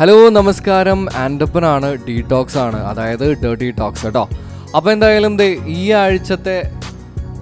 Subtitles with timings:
[0.00, 1.06] Hello നമസ്കാരം.
[1.16, 2.84] ആൻഡപ്പനാണ് detox ആണ്.
[2.86, 4.28] അതായത് ഡേർട്ടി ടോക്സ് കേട്ടോ.
[4.76, 6.70] അപ്പോൾ എന്തായാലും ദേ ഈ ആഴ്ചത്തെ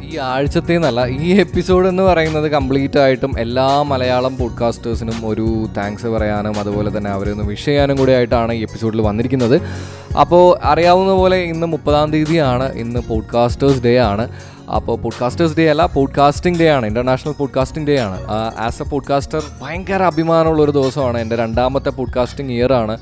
[0.02, 6.60] ഈ ആഴ്ചത്തെ എന്നല്ല ഈ എപ്പിസോഡ് എന്ന് പറയുന്നത് കംപ്ലീറ്റ് ആയിട്ടും എല്ലാ മലയാളം പോഡ്കാസ്റ്റേഴ്സിനും ഒരു താങ്ക്സ് പറയാനും
[6.60, 9.60] അതുപോലെ തന്നെ അവരെ ഒന്ന് വിഷ് ചെയ്യാനും കൂടി ആയിട്ടാണ് ഈ എപ്പിസോഡിൽ വന്നിരിക്കുന്നത്.
[10.20, 12.72] അപ്പോൾ അറിയാവുന്ന പോലെ ഇന്ന് മുപ്പതാം തീയതിയാണ്.
[12.72, 14.28] ഇന്ന് പോഡ്കാസ്റ്റേഴ്സ് ഡേ ആണ്.
[14.70, 18.26] അപ്പോൾ പോഡ്കാസ്റ്റേഴ്സ് ഡേ അല്ല പോഡ്കാസ്റ്റിംഗ് ഡേ ആണ് ഇന്റർനാഷണൽ പോഡ്കാസ്റ്റിംഗ് ഡേ ആണ്.
[18.58, 22.98] ആസ് എ പോഡ്കാസ്റ്റർ ഭയങ്കര അഭിമാനമുള്ള ഒരു ദിവസമാണ് എന്റെ രണ്ടാമത്തെ പോഡ്കാസ്റ്റിംഗ് ഇയർ ആണ്.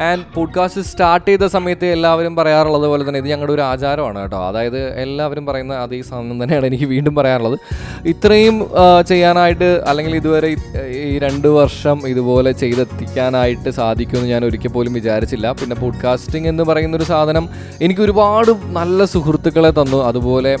[0.00, 4.48] ആൻഡ് പോഡ്കാസ്റ്റ് സ്റ്റാർട്ട് ചെയ്ത സമയത്ത് എല്ലാവരും പറയാറുള്ളത് പോലെ തന്നെ ഇത് ഞങ്ങളുടെ ഒരു ആചാരമാണ് കേട്ടോ.
[4.48, 7.58] അതായത് എല്ലാവരും പറയുന്ന അതേ സാധനം തന്നെയാണ് എനിക്ക് വീണ്ടും പറയാറുള്ളത്.
[8.06, 8.70] ഇത്രയും
[9.08, 10.56] ചെയ്യാനായിട്ട് അല്ലെങ്കിൽ ഇതുവരെ
[10.88, 15.52] ഈ രണ്ട് വർഷം ഇതുപോലെ ചെയ്തെത്തിക്കാനായിട്ട് സാധിക്കുമെന്ന് ഞാൻ ഒരിക്കൽ പോലും വിചാരിച്ചില്ല.
[15.52, 17.48] പിന്നെ പോഡ്കാസ്റ്റിംഗ് എന്ന് പറയുന്നൊരു സാധനം
[17.82, 20.04] എനിക്ക് ഒരുപാട് നല്ല സുഹൃത്തുക്കളെ തന്നു.
[20.04, 20.56] അതുപോലെ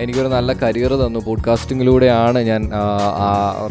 [0.00, 1.18] എനിക്കൊരു നല്ല കരിയർ തന്നു.
[1.18, 2.70] പോഡ്കാസ്റ്റിങ്ങിലൂടെയാണ് ഞാൻ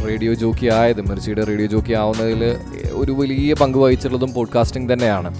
[0.07, 1.01] റേഡിയോ ജോക്കി ആയത്.
[1.01, 2.57] മിർച്ചിയുടെ റേഡിയോ ജോക്കി ആവുന്നതിൽ
[2.91, 5.35] ഒരു വലിയ പങ്ക് വഹിച്ചിട്ടുള്ളതും പോഡ്കാസ്റ്റിംഗ് തന്നെയാണ്.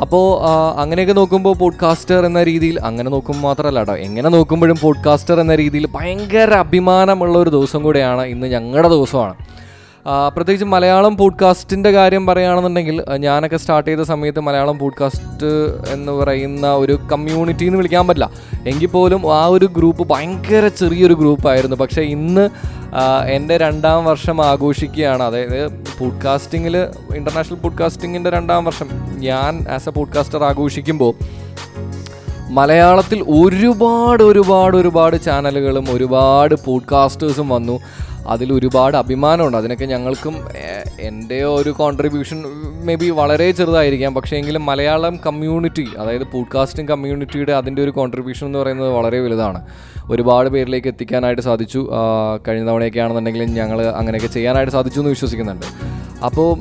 [0.00, 0.42] അപ്പോൾ
[0.80, 6.54] അങ്ങനെയൊക്കെ നോക്കുമ്പോൾ പോഡ്കാസ്റ്റർ എന്ന രീതിയിൽ അങ്ങനെ നോക്കുമ്പോൾ മാത്രമല്ല കേട്ടോ എങ്ങനെ നോക്കുമ്പോഴും പോഡ്കാസ്റ്റർ എന്ന രീതിയിൽ ഭയങ്കര
[6.54, 9.34] അഭിമാനമുള്ള ഒരു ദിവസം കൂടെയാണ് ഇന്ന് ഞങ്ങളുടെ ദിവസമാണ്.
[10.06, 15.46] പ്രത്യേകിച്ച് മലയാളം പോഡ്കാസ്റ്റിന്റെ കാര്യം പറയുകയാണെന്നുണ്ടെങ്കിൽ ഞാനൊക്കെ സ്റ്റാർട്ട് ചെയ്ത സമയത്ത് മലയാളം പോഡ്കാസ്റ്റ്
[15.92, 18.30] എന്ന് പറയുന്ന ഒരു കമ്മ്യൂണിറ്റി എന്ന് വിളിക്കാൻ പറ്റില്ല.
[18.66, 22.50] എങ്കിൽ പോലും ആ ഒരു ഗ്രൂപ്പ് ഭയങ്കര ചെറിയൊരു ഗ്രൂപ്പായിരുന്നു പക്ഷേ ഇന്ന്
[23.28, 25.22] എന്റെ രണ്ടാം വർഷം ആഘോഷിക്കുകയാണ്.
[25.22, 26.76] അതായത് പോഡ്കാസ്റ്റിങ്ങിൽ
[27.16, 31.14] ഇന്റർനാഷണൽ പോഡ്കാസ്റ്റിങ്ങിന്റെ രണ്ടാം വർഷം ഞാൻ ആസ് എ പോഡ്കാസ്റ്റർ ആഘോഷിക്കുമ്പോൾ
[32.50, 37.80] മലയാളത്തിൽ ഒരുപാട് ഒരുപാട് ഒരുപാട് ചാനലുകളും ഒരുപാട് പോഡ്കാസ്റ്റേഴ്സും വന്നു.
[38.28, 39.56] അതിൽ ഒരുപാട് അഭിമാനമുണ്ട്.
[39.56, 40.36] അതിനൊക്കെ ഞങ്ങൾക്കും
[41.00, 42.44] എന്റെ ഒരു കോൺട്രിബ്യൂഷൻ
[42.84, 44.14] മേ ബി വളരെ ചെറുതായിരിക്കാം.
[44.14, 49.66] പക്ഷേ എങ്കിലും മലയാളം കമ്മ്യൂണിറ്റി അതായത് പോഡ്കാസ്റ്റിംഗ് കമ്മ്യൂണിറ്റിയുടെ അതിന്റെ ഒരു കോൺട്രിബ്യൂഷൻ എന്ന് പറയുന്നത് വളരെ വലുതാണ്.
[50.10, 51.90] ഒരുപാട് പേരിലേക്ക് എത്തിക്കാനായിട്ട് സാധിച്ചു.
[52.48, 55.66] കഴിഞ്ഞ തവണയൊക്കെ ആണെന്നുണ്ടെങ്കിലും ഞങ്ങൾ അങ്ങനെയൊക്കെ ചെയ്യാനായിട്ട് സാധിച്ചു എന്ന് വിശ്വസിക്കുന്നുണ്ട്.
[56.24, 56.58] അപ്പോൾ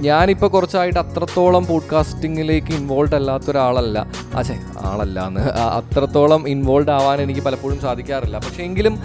[0.00, 4.06] ഞാനിപ്പോൾ കുറച്ചായിട്ട് അത്രത്തോളം പോഡ്കാസ്റ്റിങ്ങിലേക്ക് ഇൻവോൾവ് അല്ലാത്ത ഒരാളല്ല.
[4.34, 5.40] അച്ഛേ ആളല്ല എന്ന്.
[5.50, 8.38] അത്രത്തോളം ഇൻവോൾവ് ആവാൻ എനിക്ക് പലപ്പോഴും സാധിക്കാറില്ല.
[8.38, 8.98] പക്ഷേ എങ്കിലും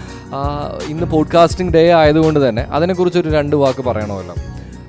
[0.88, 4.36] ഇന്ന് പോഡ്കാസ്റ്റിംഗ് ഡേ ആയതുകൊണ്ട് തന്നെ അതിനെക്കുറിച്ചൊരു രണ്ട് വാക്ക് പറയണമല്ലോ.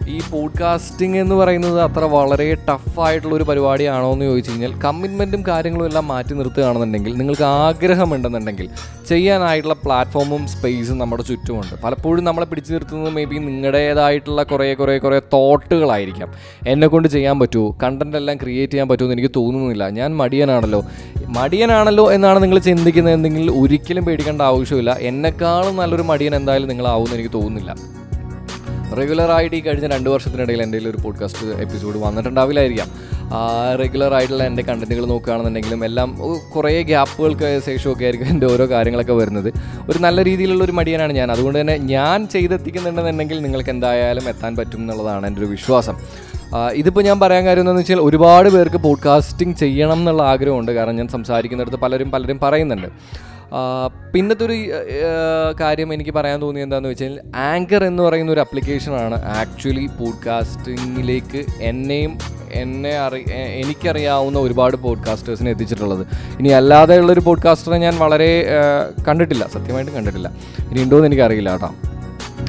[0.08, 6.08] ഈ പോഡ്കാസ്റ്റിംഗ് എന്ന് പറയുന്നത് അത്ര വളരെ ടഫായിട്ടുള്ള ഒരു പരിപാടിയാണോ എന്ന് ചോദിച്ചു കഴിഞ്ഞാൽ കമ്മിറ്റ്മെന്റും കാര്യങ്ങളും എല്ലാം
[6.08, 8.68] മാറ്റി നിർത്തുകയാണെന്നുണ്ടെങ്കിൽ നിങ്ങൾക്ക് ആഗ്രഹമുണ്ടെന്നുണ്ടെങ്കിൽ
[9.08, 11.82] ചെയ്യാനായിട്ടുള്ള പ്ലാറ്റ്ഫോമും സ്പേസും നമ്മുടെ ചുറ്റുമുണ്ട്.
[11.82, 16.32] പലപ്പോഴും നമ്മളെ പിടിച്ചു നിർത്തുന്നത് മേ ബി നിങ്ങളുടേതായിട്ടുള്ള കുറേ കുറേ കുറേ തോട്ടുകളായിരിക്കാം
[16.68, 17.78] എന്നെ കൊണ്ട് ചെയ്യാൻ പറ്റുമോ?
[17.82, 19.88] കണ്ടന്റ് എല്ലാം ക്രിയേറ്റ് ചെയ്യാൻ പറ്റുമോ എന്ന് എനിക്ക് തോന്നുന്നില്ല.
[19.88, 20.84] ഞാൻ മടിയനാണല്ലോ.
[21.26, 24.96] മടിയനാണല്ലോ എന്നാണ് നിങ്ങൾ ചിന്തിക്കുന്നതെങ്കിൽ ഒരിക്കലും പേടിക്കേണ്ട ആവശ്യമില്ല.
[25.00, 27.76] എന്നെക്കാളും നല്ലൊരു മടിയൻ എന്തായാലും നിങ്ങളാവുമെന്ന് എനിക്ക് തോന്നുന്നില്ല.
[28.94, 32.88] റെഗുലറായിട്ട് ഈ കഴിഞ്ഞ രണ്ട് വർഷത്തിനിടയിൽ എന്റെ ഒരു പോഡ്കാസ്റ്റ് എപ്പിസോഡ് വന്നിട്ടുണ്ടാവില്ലായിരിക്കാം.
[33.78, 36.18] റെഗുലർ ആയിട്ടുള്ള എന്റെ കണ്ടന്റുകൾ നോക്കുകയാണെന്നുണ്ടെങ്കിലും എല്ലാം
[36.54, 39.54] കുറേ ഗ്യാപ്പുകൾക്ക് ശേഷമൊക്കെ ആയിരിക്കും എന്റെ ഓരോ കാര്യങ്ങളൊക്കെ വരുന്നത്.
[39.90, 41.32] ഒരു നല്ല രീതിയിലുള്ള ഒരു മടിയനാണ് ഞാൻ.
[41.32, 45.96] അതുകൊണ്ട് തന്നെ ഞാൻ ചെയ്തെത്തിക്കുന്നുണ്ടെന്നുണ്ടെങ്കിൽ നിങ്ങൾക്ക് എന്തായാലും എത്താൻ പറ്റും എന്നുള്ളതാണ് എന്റെ ഒരു വിശ്വാസം.
[46.72, 50.72] ഇതിപ്പോൾ ഞാൻ പറയാൻ കാര്യം എന്താണെന്ന് വെച്ചാൽ ഒരുപാട് പേർക്ക് പോഡ്കാസ്റ്റിംഗ് ചെയ്യണം എന്നുള്ള ആഗ്രഹമുണ്ട്.
[50.72, 52.88] കാരണം ഞാൻ സംസാരിക്കുന്നിടത്ത് പലരും പലരും പറയുന്നുണ്ട്.
[54.12, 54.52] പിന്നത്തെ ഒരു
[55.60, 62.18] കാര്യം എനിക്ക് പറയാൻ തോന്നി എന്താണെന്ന് വെച്ചാൽ ആങ്കർ എന്ന് പറയുന്ന ഒരു അപ്ലിക്കേഷനാണ് ആക്ച്വലി പോഡ്കാസ്റ്റിങ്ങിലേക്ക് എന്നെയും
[62.52, 66.06] എന്നെ അറി എനിക്കറിയാവുന്ന ഒരുപാട് പോഡ്കാസ്റ്റേഴ്സിനെ എത്തിച്ചിട്ടുള്ളത്.
[66.38, 68.46] ഇനി അല്ലാതെയുള്ളൊരു പോഡ്കാസ്റ്ററെ ഞാൻ വളരെ
[69.08, 69.48] കണ്ടിട്ടില്ല.
[69.48, 70.32] സത്യമായിട്ടും കണ്ടിട്ടില്ല.
[70.70, 71.74] ഇനി ഉണ്ടോ എനിക്കറിയില്ല കേട്ടോ.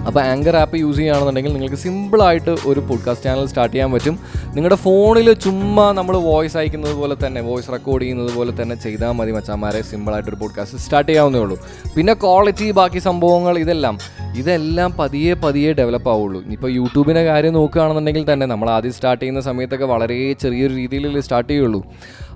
[0.05, 4.19] അപ്പോൾ ആങ്കർ ആപ്പ് യൂസ് ചെയ്യുകയാണെന്നുണ്ടെങ്കിൽ നിങ്ങൾക്ക് സിമ്പിളായിട്ട് ഒരു പോഡ്കാസ്റ്റ് ചാനൽ സ്റ്റാർട്ട് ചെയ്യാൻ പറ്റും.
[4.45, 9.31] നിങ്ങളുടെ ഫോണിൽ ചുമ്മാ നമ്മൾ വോയിസ് അയക്കുന്നത് പോലെ തന്നെ വോയിസ് റെക്കോർഡ് ചെയ്യുന്നത് പോലെ തന്നെ ചെയ്താൽ മതി
[9.31, 9.81] മച്ചാമാരെ.
[9.81, 11.59] സിമ്പിളായിട്ട് ഒരു പോഡ്കാസ്റ്റ് സ്റ്റാർട്ട് ചെയ്യാവുന്നേ ഉള്ളൂ.
[11.95, 13.97] പിന്നെ ക്വാളിറ്റി ബാക്കി സംഭവങ്ങൾ ഇതെല്ലാം
[14.37, 16.43] ഇതെല്ലാം പതിയെ പതിയെ ഡെവലപ്പ് ആവുള്ളൂ.
[16.43, 21.83] ഇപ്പോൾ യൂട്യൂബിന്റെ കാര്യം നോക്കുകയാണെന്നുണ്ടെങ്കിൽ തന്നെ നമ്മൾ ആദ്യം സ്റ്റാർട്ട് ചെയ്യുന്ന സമയത്തൊക്കെ വളരെ ചെറിയൊരു രീതിയിൽ സ്റ്റാർട്ട് ചെയ്യുള്ളൂ.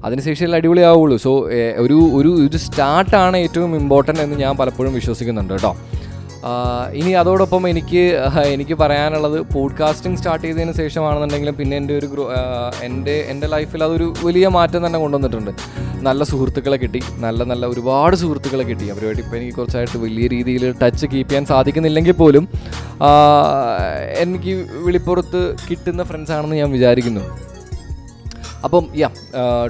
[0.06, 1.18] അതിനുശേഷം അടിപൊളിയാവുള്ളൂ.
[1.18, 1.32] സോ
[1.78, 5.78] ഒരു ഒരു ഒരു സ്റ്റാർട്ടാണ് ഏറ്റവും ഇമ്പോർട്ടന്റ് എന്ന് ഞാൻ പലപ്പോഴും വിശ്വസിക്കുന്നുണ്ട് കേട്ടോ.
[6.94, 8.04] ഇനി അതോടൊപ്പം എനിക്ക്
[8.46, 12.30] എനിക്ക് പറയാനുള്ളത് പോഡ്കാസ്റ്റിംഗ് സ്റ്റാർട്ട് ചെയ്തതിന് ശേഷമാണെന്നുണ്ടെങ്കിലും പിന്നെ എന്റെ ഒരു ഗ്രൂ
[12.84, 15.52] എന്റെ എന്റെ ലൈഫിൽ അതൊരു വലിയ മാറ്റം തന്നെ കൊണ്ടുവന്നിട്ടുണ്ട്.
[16.08, 17.02] നല്ല സുഹൃത്തുക്കളെ കിട്ടി.
[17.18, 18.88] നല്ല നല്ല ഒരുപാട് സുഹൃത്തുക്കളെ കിട്ടി.
[18.88, 22.48] അവരുമായിട്ട് ഇപ്പോൾ എനിക്ക് കുറച്ചായിട്ട് വലിയ രീതിയിൽ ടച്ച് കീപ്പ് ചെയ്യാൻ സാധിക്കുന്നില്ലെങ്കിൽ പോലും
[24.18, 24.54] എനിക്ക്
[24.86, 27.24] വിളിപ്പുറത്ത് കിട്ടുന്ന ഫ്രണ്ട്സാണെന്ന് ഞാൻ വിചാരിക്കുന്നു.
[28.64, 29.10] അപ്പം യാ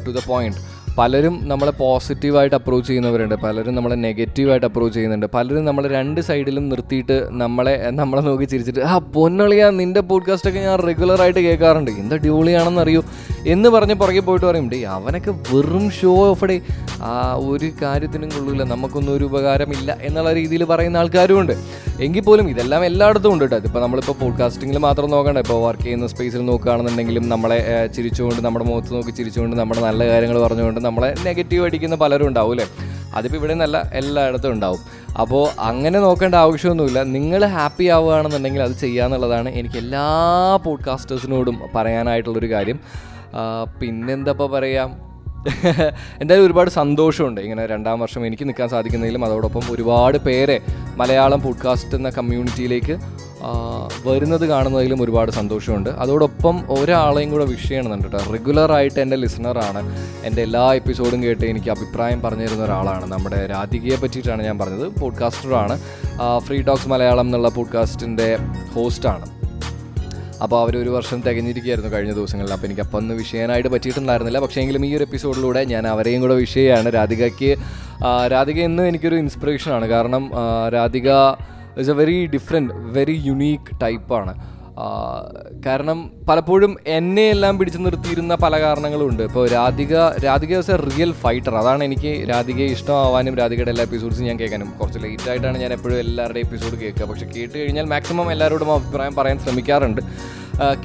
[0.07, 3.35] ടു ദ പോയിന്റ് പലരും നമ്മളെ പോസിറ്റീവായിട്ട് അപ്രോച്ച് ചെയ്യുന്നവരുണ്ട്.
[3.35, 5.25] പലരും നമ്മളെ നെഗറ്റീവായിട്ട് അപ്രോച്ച് ചെയ്യുന്നുണ്ട്.
[5.25, 11.39] പലരും നമ്മളെ രണ്ട് സൈഡിലും നിർത്തിയിട്ട് നമ്മളെ നമ്മളെ നോക്കി ചിരിച്ചിട്ട് ആ പൊന്നളിയാ നിന്റെ പോഡ്കാസ്റ്റൊക്കെ ഞാൻ റെഗുലറായിട്ട്
[11.39, 11.91] കേൾക്കാറുണ്ട്.
[11.91, 13.03] എന്താ ഡ്യൂളിയാണെന്ന് അറിയോ
[13.47, 16.61] എന്ന് പറഞ്ഞ് പുറകെ പോയിട്ട് പറയും ഡേ അവനൊക്കെ വെറും ഷോ ഓഫ് ഡേ
[17.01, 21.53] ആ ഒരു കാര്യത്തിനും കൊള്ളില്ല നമുക്കൊന്നും ഒരു ഉപകാരമില്ല എന്നുള്ള രീതിയിൽ പറയുന്ന ആൾക്കാരും ഉണ്ട്.
[21.99, 25.38] എങ്കിൽ പോലും ഇതെല്ലാം എല്ലായിടത്തും ഉണ്ട് കേട്ടോ ഇപ്പോൾ നമ്മളിപ്പോൾ പോഡ്കാസ്റ്റിങ്ങിൽ മാത്രം നോക്കണ്ട.
[25.38, 30.79] ഇപ്പോൾ വർക്ക് ചെയ്യുന്ന സ്പേസിൽ നോക്കുകയാണെന്നുണ്ടെങ്കിലും നമ്മളെ ചിരിച്ചുകൊണ്ട് നമ്മുടെ മുഖത്ത് നോക്കി ചിരിച്ചുകൊണ്ട് നമ്മുടെ നല്ല കാര്യങ്ങൾ പറഞ്ഞുകൊണ്ട്
[30.79, 32.65] നമ്മളെ നെഗറ്റീവ് അടിക്കുന്ന പലരും ഉണ്ടാവും അല്ലേ
[33.15, 34.79] അതിപ്പോൾ ഇവിടെ നല്ല എല്ലായിടത്തും ഉണ്ടാവും.
[35.21, 37.03] അപ്പോൾ അങ്ങനെ നോക്കേണ്ട ആവശ്യമൊന്നുമില്ല.
[37.03, 40.05] നിങ്ങൾ ഹാപ്പി ആവുകയാണെന്നുണ്ടെങ്കിൽ അത് ചെയ്യാന്നുള്ളതാണ് എനിക്ക് എല്ലാ
[40.63, 42.79] പോഡ്കാസ്റ്റേഴ്സിനോടും പറയാനായിട്ടുള്ളൊരു കാര്യം.
[43.81, 45.12] പിന്നെന്താ പറയാം?
[46.22, 47.42] എന്തായാലും ഒരുപാട് സന്തോഷമുണ്ട്.
[47.42, 50.60] ഇങ്ങനെ രണ്ടാം വർഷം എനിക്ക് നിൽക്കാൻ സാധിക്കുന്നതിലും അതോടൊപ്പം ഒരുപാട് പേരെ
[50.95, 52.98] മലയാളം പോഡ്കാസ്റ്റ് എന്ന കമ്മ്യൂണിറ്റിയിലേക്ക്
[54.06, 55.89] വരുന്നത് കാണുന്നതിലും ഒരുപാട് സന്തോഷമുണ്ട്.
[55.89, 58.31] അതോടൊപ്പം ഒരാളെയും കൂടെ വിഷ് ചെയ്യണമെന്നുണ്ട് കേട്ടോ.
[58.31, 63.12] റെഗുലറായിട്ട് എന്റെ ലിസണറാണ് എന്റെ എല്ലാ എപ്പിസോഡും കേട്ട് എനിക്ക് അഭിപ്രായം പറഞ്ഞു തരുന്ന ഒരാളാണ്.
[63.12, 65.00] നമ്മുടെ രാധികയെ പറ്റിയിട്ടാണ് ഞാൻ പറഞ്ഞത്.
[65.00, 65.80] പോഡ്കാസ്റ്ററാണ്
[66.38, 68.38] ഫ്രീ ടോക്സ് മലയാളം എന്നുള്ള പോഡ്കാസ്റ്റിന്റെ
[68.75, 69.40] ഹോസ്റ്റാണ്
[70.43, 72.51] അപ്പോൾ അവർ ഒരു വർഷം തികഞ്ഞിരിക്കുകയായിരുന്നു കഴിഞ്ഞ ദിവസങ്ങളിൽ.
[72.55, 74.39] അപ്പോൾ എനിക്ക് അപ്പം ഒന്ന് വിഷയനായിട്ട് പറ്റിയിട്ടുണ്ടായിരുന്നില്ല.
[74.45, 77.51] പക്ഷേ എങ്കിലും ഈ ഒരു എപ്പിസോഡിലൂടെ ഞാൻ അവരെയും കൂടെ വിഷയമാണ് രാധികയ്ക്ക്
[78.35, 80.23] രാധിക എന്നും എനിക്കൊരു ഇൻസ്പിറേഷനാണ് കാരണം
[80.77, 81.09] Radhika
[81.81, 84.33] is a very different very unique ടൈപ്പാണ്
[85.65, 89.95] കാരണം പലപ്പോഴും എന്നെ എല്ലാം പിടിച്ചു നിർത്തിയിരുന്ന പല കാരണങ്ങളുണ്ട് ഇപ്പോൾ രാധിക
[90.25, 94.73] രാധിക ദിവസം റിയൽ ഫൈറ്റർ അതാണ് എനിക്ക് രാധികയെ ഇഷ്ടമാവാനും രാധികയുടെ എല്ലാ എപ്പിസോഡ്സും ഞാൻ കേൾക്കാനും.
[94.81, 97.06] കുറച്ച് ലേറ്റ് ആയിട്ടാണ് ഞാൻ എപ്പോഴും എല്ലാവരുടെയും എപ്പിസോഡ് കേൾക്കുക.
[97.06, 100.01] പക്ഷെ കേട്ട് കഴിഞ്ഞാൽ മാക്സിമം എല്ലാവരോടും അഭിപ്രായം പറയാൻ ശ്രമിക്കാറുണ്ട്.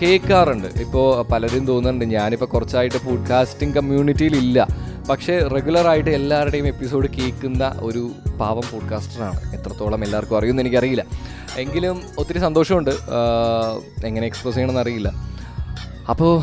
[0.02, 0.66] കേൾക്കാറുണ്ട്.
[0.80, 4.66] ഇപ്പോൾ പലരും തോന്നുന്നുണ്ട് ഞാനിപ്പോൾ കുറച്ചായിട്ട് പോഡ്കാസ്റ്റിംഗ് കമ്മ്യൂണിറ്റിയിലില്ല
[5.08, 11.04] പക്ഷേ റെഗുലറായിട്ട് എല്ലാവരുടെയും എപ്പിസോഡ് കേൾക്കുന്ന ഒരു പാവം പോഡ്കാസ്റ്ററാണ് എത്രത്തോളം എല്ലാവർക്കും അറിയുമെന്ന് എനിക്കറിയില്ല.
[11.58, 12.90] എങ്കിലും ഒത്തിരി സന്തോഷമുണ്ട്.
[14.04, 15.12] എങ്ങനെ എക്സ്പ്രസ് ചെയ്യണമെന്ന് അറിയില്ല.
[16.10, 16.42] അപ്പോൾ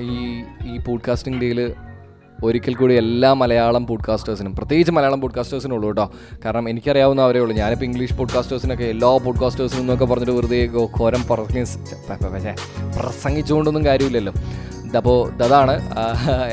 [0.00, 1.74] ഈ ഈ പോഡ്കാസ്റ്റിംഗ് ഡേയിൽ
[2.44, 6.10] ഒരിക്കൽ കൂടി എല്ലാ മലയാളം പോഡ്കാസ്റ്റേഴ്സിനും പ്രത്യേകിച്ച് മലയാളം പോഡ്കാസ്റ്റേഴ്സിനും ഉള്ളൂ കേട്ടോ.
[6.44, 7.56] കാരണം എനിക്കറിയാവുന്ന അവരേ ഉള്ളൂ.
[7.56, 10.66] ഞാനിപ്പോൾ ഇംഗ്ലീഷ് പോഡ്കാസ്റ്റേഴ്സിനൊക്കെ എല്ലാ പോഡ്കാസ്റ്റേഴ്സിനും എന്നൊക്കെ പറഞ്ഞിട്ട് വെറുതെ
[11.00, 11.24] ഘോരം
[12.98, 14.32] പ്രസംഗിച്ചുകൊണ്ടൊന്നും കാര്യമില്ലല്ലോ.
[14.96, 15.74] അപ്പോൾ അതാണ്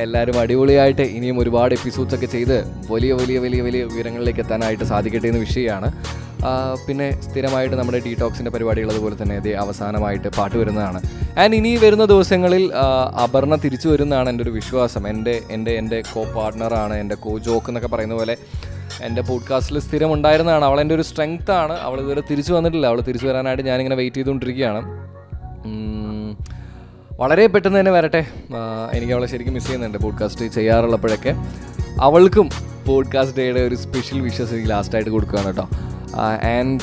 [0.04, 2.57] എല്ലാവരും അടിപൊളിയായിട്ട് ഇനിയും ഒരുപാട് എപ്പിസോഡ്സൊക്കെ ചെയ്ത്
[2.92, 5.90] വലിയ വലിയ വലിയ വലിയ ഉയരങ്ങളിലേക്ക് എത്താനായിട്ട് സാധിക്കട്ടെ എന്ന് വിഷയമാണ്.
[6.88, 11.00] പിന്നെ സ്ഥിരമായിട്ട് നമ്മുടെ ഡീടോക്സിന്റെ പരിപാടികൾ അതുപോലെ തന്നെ ഇതേ അവസാനമായിട്ട് പാട്ട് വരുന്നതാണ്.
[11.40, 12.63] ആൻഡ് ഇനി വരുന്ന ദിവസങ്ങളിൽ
[13.25, 15.07] അപർണ തിരിച്ചു വരുന്നതാണ് എന്റെ ഒരു വിശ്വാസം.
[15.07, 18.36] എന്റെ എന്റെ എന്റെ കോ പാർട്ട്ണറാണ് എന്റെ കോ ജോക്ക് എന്നൊക്കെ പറയുന്ന പോലെ
[19.04, 20.66] എന്റെ പോഡ്കാസ്റ്റിൽ സ്ഥിരം ഉണ്ടായിരുന്നതാണ്.
[20.66, 22.86] അവൾ എന്റെ ഒരു സ്ട്രെങ്ത്താണ് അവൾ ഇതുവരെ തിരിച്ചു വന്നിട്ടില്ല.
[22.88, 24.81] അവൾ തിരിച്ചു വരാനായിട്ട് ഞാനിങ്ങനെ വെയിറ്റ് ചെയ്തുകൊണ്ടിരിക്കുകയാണ്.
[27.19, 28.25] വളരെ പെട്ടെന്ന് തന്നെ വരട്ടെ.
[28.94, 31.36] എനിക്ക് അവളെ ശരിക്കും മിസ് ചെയ്യുന്നുണ്ട് പോഡ്കാസ്റ്റ് ചെയ്യാറുള്ളപ്പോഴൊക്കെ.
[32.01, 32.50] അവൾക്കും
[32.88, 35.69] പോഡ്കാസ്റ്റ് ഡേയുടെ ഒരു സ്പെഷ്യൽ വിഷസ് എനിക്ക് ലാസ്റ്റായിട്ട് കൊടുക്കുകയാണ് കേട്ടോ.
[36.60, 36.81] ആൻഡ്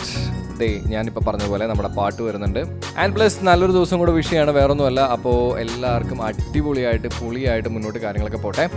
[0.61, 2.59] ഡേ ഞാനിപ്പോൾ പറഞ്ഞ പോലെ നമ്മുടെ പാട്ട് വരുന്നുണ്ട്.
[2.99, 5.01] ആൻഡ് പ്ലസ് നല്ലൊരു ദിവസം കൂടെ വിഷയമാണ് വേറൊന്നുമല്ല.
[5.01, 8.71] അപ്പോൾ എല്ലാവർക്കും അടിപൊളിയായിട്ട് പുളിയായിട്ട് മുന്നോട്ട് കാര്യങ്ങളൊക്കെ പോട്ടെ.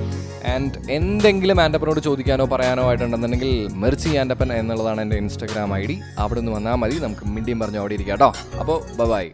[0.47, 5.99] ആൻഡ് എന്തെങ്കിലും ആൻഡപ്പനോട് ചോദിക്കാനോ പറയാനോ ആയിട്ടുണ്ടെന്നുണ്ടെങ്കിൽ മെർച്ചി ആൻഡപ്പൻ എന്നുള്ളതാണ് എന്റെ ഇൻസ്റ്റാഗ്രാം ഐ ഡി.
[6.19, 6.99] അവിടെ നിന്ന് വന്നാൽ മതി.
[6.99, 8.33] നമുക്ക് മിണ്ടിയും പറഞ്ഞു അവിടെ ഇരിക്കാം കേട്ടോ.
[8.59, 9.29] അപ്പോൾ ബൈ